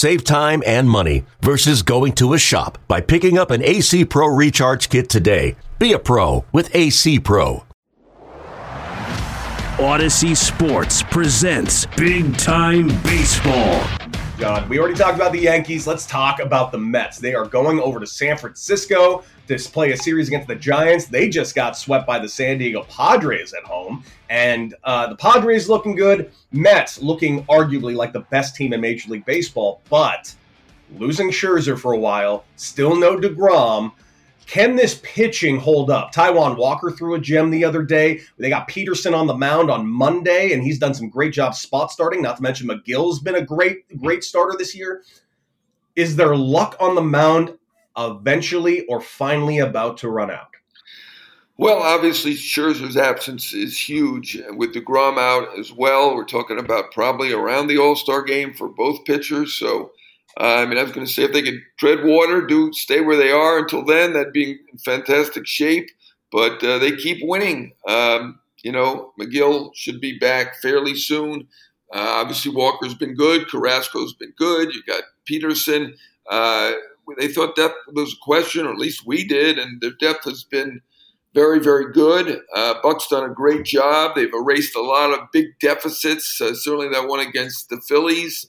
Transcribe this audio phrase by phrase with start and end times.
[0.00, 4.28] Save time and money versus going to a shop by picking up an AC Pro
[4.28, 5.56] recharge kit today.
[5.78, 7.64] Be a pro with AC Pro.
[9.76, 13.86] Audacy Sports presents Big Time Baseball.
[14.38, 15.86] John, we already talked about the Yankees.
[15.86, 17.18] Let's talk about the Mets.
[17.18, 19.22] They are going over to San Francisco
[19.58, 21.06] to play a series against the Giants.
[21.06, 25.68] They just got swept by the San Diego Padres at home, and uh, the Padres
[25.68, 26.30] looking good.
[26.52, 30.32] Mets looking arguably like the best team in Major League Baseball, but
[30.98, 33.92] losing Scherzer for a while, still no DeGrom.
[34.46, 36.12] Can this pitching hold up?
[36.12, 38.20] Taijuan Walker threw a gem the other day.
[38.36, 41.92] They got Peterson on the mound on Monday, and he's done some great job spot
[41.92, 42.20] starting.
[42.22, 45.02] Not to mention Megill's been a great, great starter this year.
[45.94, 47.56] Is there luck on the mound
[47.96, 50.50] eventually or finally about to run out?
[51.60, 54.40] Well, obviously, Scherzer's absence is huge.
[54.56, 58.68] With DeGrom out as well, we're talking about probably around the All Star game for
[58.68, 59.54] both pitchers.
[59.56, 59.90] So,
[60.40, 63.02] uh, I mean, I was going to say if they could tread water, do stay
[63.02, 65.90] where they are until then, that'd be in fantastic shape.
[66.32, 67.72] But uh, they keep winning.
[67.86, 71.46] Um, you know, Megill should be back fairly soon.
[71.92, 73.50] Uh, obviously, Walker's been good.
[73.50, 74.74] Carrasco's been good.
[74.74, 75.94] You got Peterson.
[76.30, 76.72] Uh,
[77.18, 80.44] they thought depth was a question, or at least we did, and their depth has
[80.44, 80.80] been
[81.34, 82.40] very, very good.
[82.54, 84.14] Uh, Buck's done a great job.
[84.14, 86.40] They've erased a lot of big deficits.
[86.40, 88.46] Uh, certainly, that one against the Phillies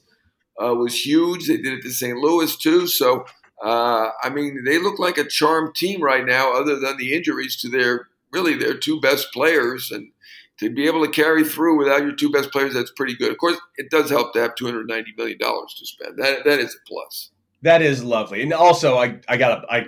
[0.62, 1.46] uh, was huge.
[1.46, 2.18] They did it to St.
[2.18, 2.86] Louis too.
[2.86, 3.24] So,
[3.64, 7.56] uh, I mean, they look like a charmed team right now, other than the injuries
[7.60, 10.10] to their really their two best players, and
[10.58, 13.30] to be able to carry through without your two best players, that's pretty good.
[13.30, 16.18] Of course, it does help to have two hundred ninety million dollars to spend.
[16.18, 17.30] That that is a plus.
[17.62, 19.86] That is lovely, and also I I got I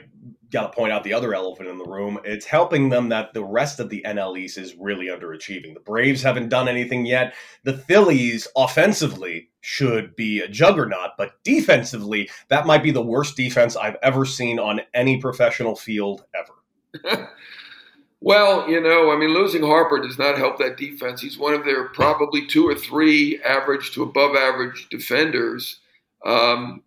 [0.55, 2.19] got to point out the other elephant in the room.
[2.25, 5.75] It's helping them that the rest of the NL East is really underachieving.
[5.75, 7.35] The Braves haven't done anything yet.
[7.65, 13.75] The Phillies offensively should be a juggernaut, but defensively, that might be the worst defense
[13.75, 17.33] I've ever seen on any professional field ever.
[18.21, 21.21] well, you know, I mean, losing Harper does not help that defense.
[21.21, 25.81] He's one of their probably two or three average to above average defenders.
[26.25, 26.84] Um,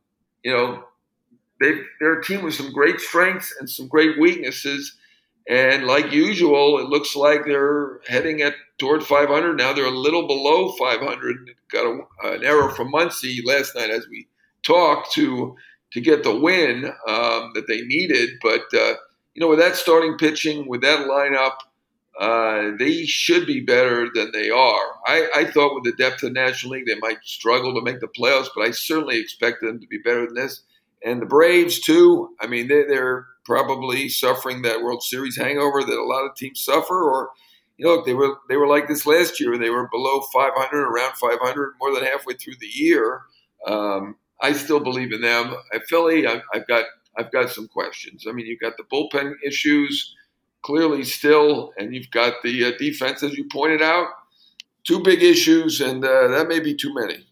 [0.48, 0.86] you know,
[1.60, 4.96] they they're a team with some great strengths and some great weaknesses.
[5.50, 9.74] And like usual, it looks like they're heading at toward 500 now.
[9.74, 11.36] They're a little below 500.
[11.70, 14.30] Got a, an error from Muncy last night as we
[14.64, 15.58] talked to
[15.92, 18.30] to get the win um, that they needed.
[18.42, 18.94] But uh,
[19.34, 21.58] you know, with that starting pitching, with that lineup,
[22.20, 24.86] uh, they should be better than they are.
[25.06, 28.00] I, I, thought with the depth of the National League, they might struggle to make
[28.00, 30.64] the playoffs, but I certainly expect them to be better than this.
[31.06, 35.98] And the Braves, too, I mean, they, they're probably suffering that World Series hangover that
[35.98, 37.04] a lot of teams suffer.
[37.04, 37.30] Or,
[37.78, 39.56] you know, they were they were like this last year.
[39.56, 43.22] They were below 500, around 500, more than halfway through the year.
[43.68, 45.56] Um, I still believe in them.
[45.72, 48.26] At Philly, I've, I've got I've got some questions.
[48.28, 50.16] I mean, you've got the bullpen issues
[50.62, 54.08] clearly still, and you've got the uh, defense, as you pointed out.
[54.84, 57.26] Two big issues, and uh, that may be too many.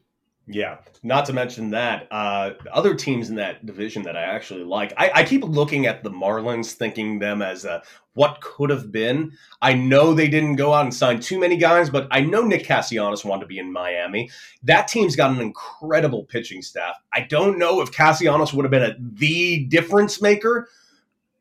[0.47, 4.93] Yeah, not to mention that uh, other teams in that division that I actually like.
[4.95, 7.81] I, I keep looking at the Marlins, thinking them as a,
[8.13, 9.31] what could have been.
[9.63, 12.65] I know they didn't go out and sign too many guys, but I know Nick
[12.65, 14.29] Castellanos wanted to be in Miami.
[14.61, 16.95] That team's got an incredible pitching staff.
[17.11, 20.69] I don't know if Castellanos would have been a, the difference maker,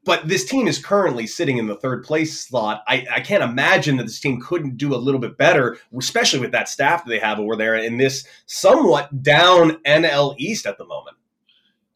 [0.04, 2.82] but this team is currently sitting in the third place slot.
[2.86, 6.52] I, I can't imagine that this team couldn't do a little bit better, especially with
[6.52, 10.84] that staff that they have over there in this somewhat down NL East at the
[10.84, 11.16] moment.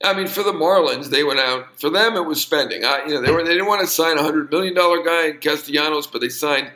[0.03, 1.79] I mean, for the Marlins, they went out.
[1.81, 2.85] For them, it was spending.
[2.85, 5.29] I, you know, they were they didn't want to sign a hundred million dollar guy
[5.29, 6.71] in Castellanos, but they signed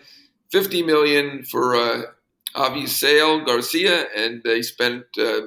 [0.50, 2.02] fifty million for uh,
[2.56, 5.42] Avisail Garcia, and they spent uh,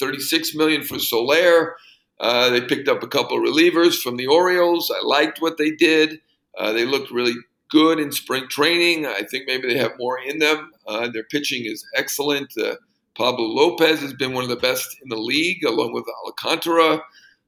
[0.00, 1.76] thirty six million for Soler.
[2.20, 4.92] Uh, they picked up a couple of relievers from the Orioles.
[4.94, 6.20] I liked what they did.
[6.56, 7.34] Uh, they looked really
[7.70, 9.06] good in spring training.
[9.06, 10.70] I think maybe they have more in them.
[10.86, 12.52] Uh, their pitching is excellent.
[12.56, 12.76] Uh,
[13.16, 17.02] Pablo Lopez has been one of the best in the league, along with Alcantara.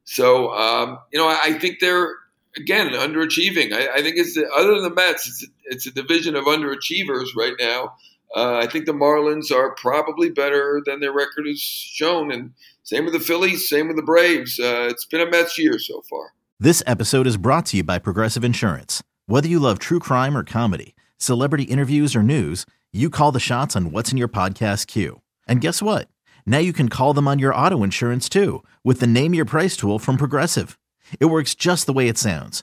[0.05, 2.15] So, um, you know, I, I, think they're,
[2.57, 3.73] again, underachieving.
[3.73, 7.35] I, I think it's, other than the Mets, it's a, it's a division of underachievers
[7.37, 7.95] right now.
[8.35, 12.33] Uh, I think the Marlins are probably better than their record has shown.
[12.33, 12.53] And
[12.83, 14.59] same with the Phillies, same with the Braves.
[14.59, 16.33] Uh, it's been a Mets year so far.
[16.59, 19.03] This episode is brought to you by Progressive Insurance.
[19.27, 23.77] Whether you love true crime or comedy, celebrity interviews or news, you call the shots
[23.77, 25.21] on what's in your podcast queue.
[25.47, 26.09] And guess what?
[26.47, 29.77] Now you can call them on your auto insurance too with the Name Your Price
[29.77, 30.79] tool from Progressive.
[31.21, 32.63] It works just the way it sounds.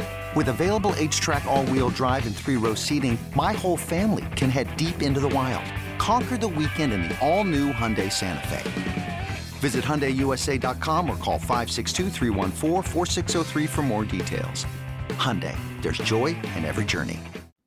[0.35, 4.75] With available H-Track all wheel drive, and three row seating, my whole family can head
[4.77, 5.63] deep into the wild
[6.01, 9.27] Conquer the weekend in the all-new Hyundai Santa Fe.
[9.59, 12.09] Visit HyundaiUSA.com or call 562
[13.67, 14.65] for more details.
[15.09, 17.19] Hyundai, there's joy in every journey.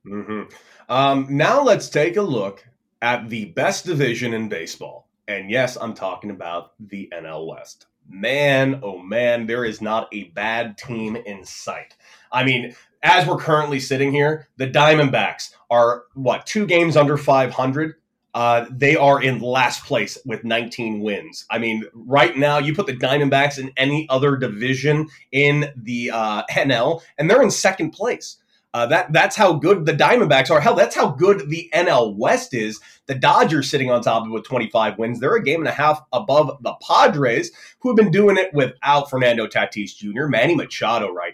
[0.04, 0.52] Mm-hmm.
[0.88, 2.66] Um, now let's take a look
[3.02, 5.06] at the best division in baseball.
[5.28, 7.86] And yes, I'm talking about the NL West.
[8.08, 11.94] Man, oh man, there is not a bad team in sight.
[12.34, 17.94] I mean, as we're currently sitting here, the Diamondbacks are what, two games under 500?
[18.34, 21.46] Uh, they are in last place with 19 wins.
[21.50, 26.42] I mean, right now, you put the Diamondbacks in any other division in the uh,
[26.50, 28.38] NL, and they're in second place.
[28.74, 30.60] Uh, that that's how good the Diamondbacks are.
[30.60, 32.80] Hell, that's how good the NL West is.
[33.06, 35.20] The Dodgers sitting on top of it with 25 wins.
[35.20, 39.08] They're a game and a half above the Padres, who have been doing it without
[39.08, 40.26] Fernando Tatis Jr.
[40.26, 41.33] Manny Machado right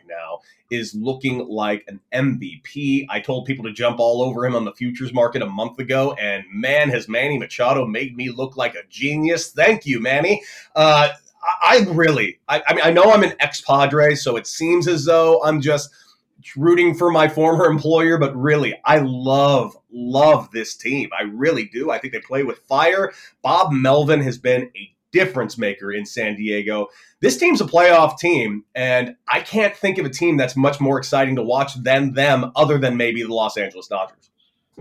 [0.71, 3.07] is looking like an MVP.
[3.11, 6.13] I told people to jump all over him on the futures market a month ago,
[6.15, 9.51] and man, has Manny Machado made me look like a genius.
[9.51, 10.43] Thank you, Manny.
[10.75, 11.09] Uh,
[11.43, 14.87] I, I really, I, I mean, I know I'm an ex Padre, so it seems
[14.87, 15.91] as though I'm just
[16.57, 21.11] rooting for my former employer, but really, I love, love this team.
[21.19, 21.91] I really do.
[21.91, 23.13] I think they play with fire.
[23.43, 26.89] Bob Melvin has been a difference maker in San Diego.
[27.21, 30.99] This team's a playoff team, and I can't think of a team that's much more
[30.99, 34.31] exciting to watch than them, other than maybe the Los Angeles Dodgers.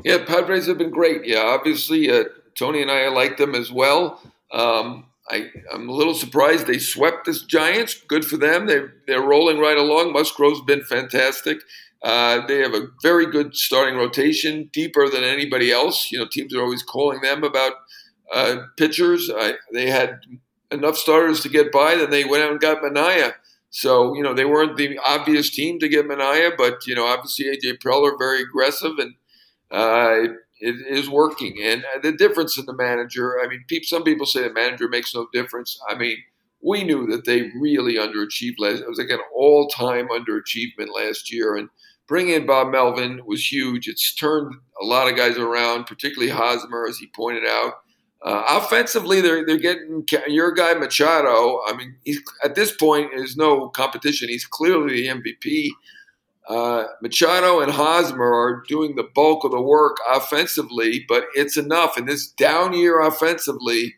[0.03, 1.25] Yeah, Padres have been great.
[1.25, 4.21] Yeah, obviously, uh, Tony and I like them as well.
[4.51, 8.01] Um, I, am a little surprised they swept the Giants.
[8.07, 8.65] Good for them.
[8.65, 10.13] They, they're rolling right along.
[10.13, 11.59] Musgrove's been fantastic.
[12.01, 16.11] Uh, they have a very good starting rotation, deeper than anybody else.
[16.11, 17.73] You know, teams are always calling them about
[18.33, 19.29] uh, pitchers.
[19.33, 20.21] I, they had
[20.71, 21.95] enough starters to get by.
[21.95, 23.33] Then they went out and got Manaea.
[23.71, 27.45] So you know they weren't the obvious team to get Manaea, but you know obviously
[27.45, 29.13] AJ Preller very aggressive and
[29.71, 31.57] uh, it, it is working.
[31.61, 35.27] And the difference in the manager, I mean, some people say the manager makes no
[35.31, 35.79] difference.
[35.87, 36.17] I mean,
[36.61, 38.81] we knew that they really underachieved last.
[38.81, 41.69] It was like an all-time underachievement last year, and
[42.07, 43.87] bringing in Bob Melvin was huge.
[43.87, 47.75] It's turned a lot of guys around, particularly Hosmer, as he pointed out.
[48.21, 51.61] Uh, offensively, they're they're getting your guy Machado.
[51.65, 54.27] I mean, he's at this point there's no competition.
[54.27, 55.69] He's clearly the MVP.
[56.49, 61.97] Uh, Machado and Hosmer are doing the bulk of the work offensively, but it's enough.
[61.97, 63.95] In this down year offensively,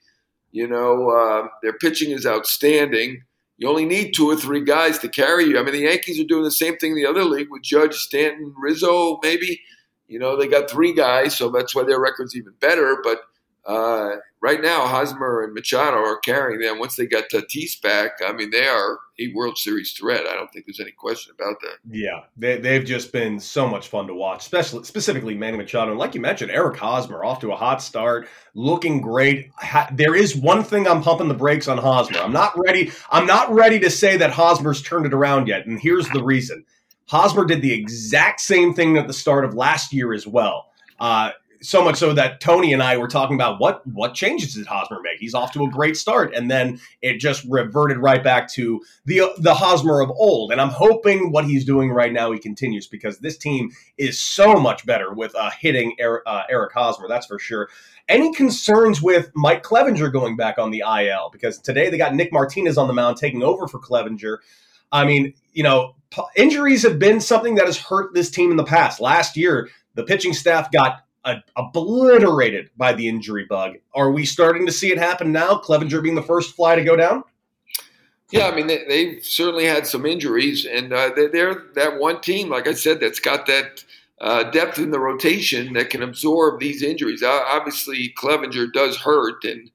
[0.52, 3.24] you know, uh, their pitching is outstanding.
[3.58, 5.60] You only need two or three guys to carry you.
[5.60, 7.96] I mean, the Yankees are doing the same thing in the other league with Judge,
[7.96, 9.62] Stanton, Rizzo, maybe.
[10.08, 12.98] You know, they got three guys, so that's why their record's even better.
[13.02, 13.22] But
[13.66, 16.80] uh, right now, Hosmer and Machado are carrying them.
[16.80, 20.26] Once they got Tatis back, I mean, they are a World Series threat.
[20.26, 21.76] I don't think there's any question about that.
[21.90, 25.92] Yeah, they, they've just been so much fun to watch, especially specifically Manny Machado.
[25.92, 29.52] And like you mentioned, Eric Hosmer off to a hot start, looking great.
[29.94, 32.18] There is one thing I'm pumping the brakes on Hosmer.
[32.18, 32.92] I'm not ready.
[33.12, 36.66] I'm not ready to say that Hosmer's turned it around yet, and here's the reason.
[37.06, 40.72] Hosmer did the exact same thing at the start of last year as well.
[41.00, 44.66] Uh, so much so that Tony and I were talking about what what changes did
[44.66, 45.20] Hosmer make?
[45.20, 49.32] He's off to a great start, and then it just reverted right back to the
[49.38, 50.52] the Hosmer of old.
[50.52, 54.56] And I'm hoping what he's doing right now he continues because this team is so
[54.56, 57.08] much better with uh, hitting Eric, uh, Eric Hosmer.
[57.08, 57.70] That's for sure.
[58.10, 61.30] Any concerns with Mike Clevinger going back on the IL?
[61.32, 64.38] Because today they got Nick Martinez on the mound taking over for Clevinger.
[64.92, 65.96] I mean, you know,
[66.36, 69.00] injuries have been something that has hurt this team in the past.
[69.00, 71.04] Last year, the pitching staff got
[71.56, 73.76] obliterated by the injury bug.
[73.94, 75.56] Are we starting to see it happen now?
[75.56, 77.24] Clevinger being the first fly to go down?
[78.32, 82.22] Yeah, I mean they, have certainly had some injuries, and uh, they're, they're, that one
[82.22, 83.84] team, like I said, that's got that
[84.22, 87.24] uh, depth in the rotation that can absorb these injuries.
[87.24, 89.70] Uh, obviously, Clevinger does hurt, and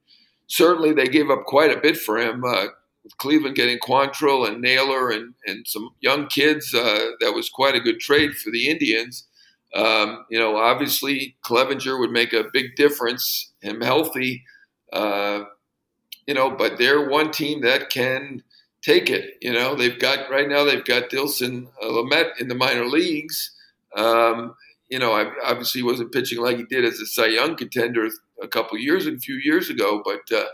[0.47, 2.43] certainly they gave up quite a bit for him.
[2.43, 2.67] Uh,
[3.17, 7.79] Cleveland getting Quantrill and Naylor and, and some young kids, uh, that was quite a
[7.79, 9.26] good trade for the Indians.
[9.75, 14.43] Um, you know, obviously Clevinger would make a big difference, him healthy.
[14.91, 15.43] Uh,
[16.25, 18.43] you know, but they're one team that can
[18.81, 19.35] take it.
[19.41, 23.51] You know, they've got right now they've got Dinelson uh, Lamet in the minor leagues.
[23.95, 24.55] Um,
[24.89, 28.07] you know, I obviously wasn't pitching like he did as a Cy Young contender
[28.41, 30.45] a couple years, a few years ago, but uh,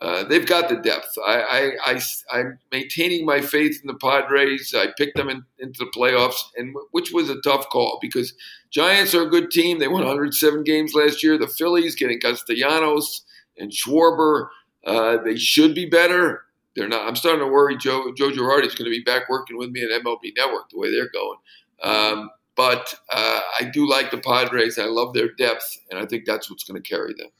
[0.00, 1.12] uh, they've got the depth.
[1.26, 2.00] I, I,
[2.32, 4.72] I, am maintaining my faith in the Padres.
[4.76, 8.32] I picked them in, into the playoffs, and which was a tough call because
[8.70, 9.80] Giants are a good team.
[9.80, 11.36] They won 107 games last year.
[11.36, 13.22] The Phillies getting Castellanos
[13.58, 14.48] and Schwarber,
[14.86, 16.42] uh, they should be better.
[16.76, 17.08] They're not.
[17.08, 17.76] I'm starting to worry.
[17.76, 20.92] Joe Joe is going to be back working with me at MLB Network the way
[20.92, 21.38] they're going.
[21.82, 24.78] Um, but uh, I do like the Padres.
[24.78, 27.30] I love their depth, and I think that's what's going to carry them.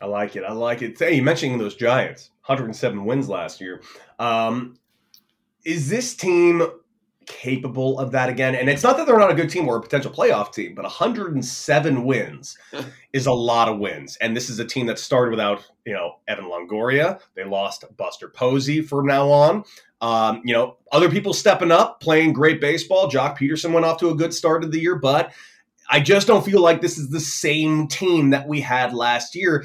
[0.00, 0.44] I like it.
[0.44, 0.98] I like it.
[0.98, 3.82] Hey, you mentioning those Giants, 107 wins last year.
[4.18, 4.78] Um,
[5.64, 6.62] is this team
[7.26, 8.54] capable of that again?
[8.54, 10.82] And it's not that they're not a good team or a potential playoff team, but
[10.82, 12.58] 107 wins
[13.12, 14.16] is a lot of wins.
[14.20, 17.20] And this is a team that started without, you know, Evan Longoria.
[17.34, 19.64] They lost Buster Posey from now on.
[20.00, 23.10] Um, you know, other people stepping up, playing great baseball.
[23.10, 25.32] Joc Pederson went off to a good start of the year, but
[25.88, 29.64] I just don't feel like this is the same team that we had last year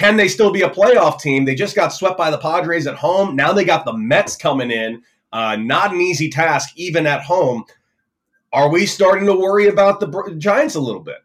[0.00, 1.44] can they still be a playoff team?
[1.44, 3.36] They just got swept by the Padres at home.
[3.36, 5.02] Now they got the Mets coming in.
[5.30, 7.64] Uh, not an easy task, even at home.
[8.50, 11.18] Are we starting to worry about the Giants a little bit?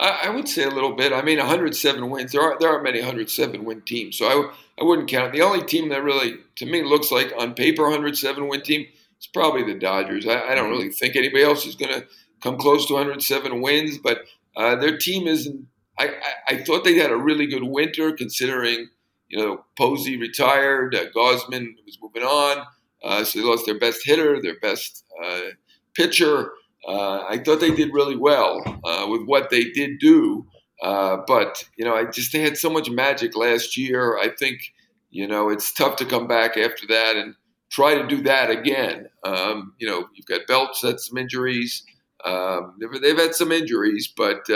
[0.00, 1.12] I, would say a little bit.
[1.12, 2.32] I mean, 107 wins.
[2.32, 5.34] There are there are many 107 win teams, so I I wouldn't count.
[5.34, 8.86] The only team that really, to me, looks like on paper 107 win team
[9.20, 10.26] is probably the Dodgers.
[10.26, 12.06] I, I don't really think anybody else is going to
[12.40, 14.22] come close to 107 wins, but
[14.56, 15.66] uh, their team isn't
[15.98, 16.14] I,
[16.48, 18.88] I, thought they had a really good winter considering,
[19.28, 22.66] you know, Posey retired, uh, Gausman was moving on,
[23.04, 25.50] uh, so they lost their best hitter, their best uh,
[25.94, 26.52] pitcher.
[26.86, 30.46] Uh, I thought they did really well uh, with what they did do,
[30.82, 34.18] uh, but you know, I just they had so much magic last year.
[34.18, 34.72] I think
[35.10, 37.34] you know it's tough to come back after that and
[37.70, 39.08] try to do that again.
[39.24, 41.82] Um, you know, you've got Belts had some injuries.
[42.24, 44.48] Um, they've, they've, had some injuries, but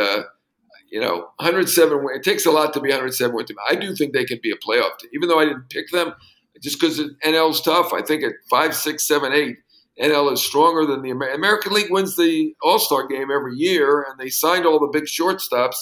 [0.90, 2.16] you know, 107 win.
[2.16, 3.56] It takes a lot to be 107 win team.
[3.68, 6.14] I do think they can be a playoff team, even though I didn't pick them,
[6.60, 7.92] just because NL's tough.
[7.92, 9.58] I think at five, six, seven, eight,
[10.00, 11.90] NL is stronger than the Amer- American League.
[11.90, 15.76] Wins the All Star game every year, and they signed all the big shortstops.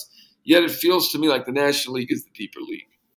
[0.44, 2.86] Yet it feels to me like the National League is the deeper league.